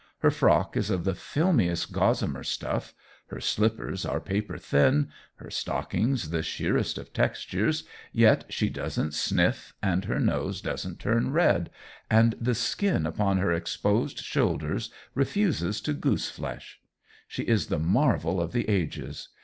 [0.21, 2.95] Her frock is of the filmiest gossamer stuff;
[3.27, 9.75] her slippers are paper thin, her stockings the sheerest of textures, yet she doesn't sniff
[9.79, 11.69] and her nose doesn't turn red
[12.09, 16.79] and the skin upon her exposed shoulders refuses to goose flesh.
[17.27, 19.27] She is the marvel of the ages.